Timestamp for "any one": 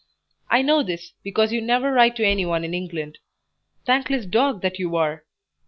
2.25-2.63